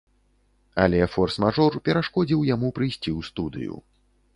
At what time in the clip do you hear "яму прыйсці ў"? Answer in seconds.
2.55-3.33